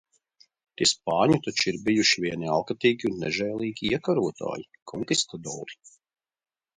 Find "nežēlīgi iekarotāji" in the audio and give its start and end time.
3.25-4.65